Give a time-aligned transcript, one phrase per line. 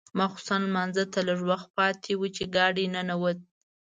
[0.17, 3.39] ماخوستن لمانځه ته لږ وخت پاتې و چې ګاډی ننوت.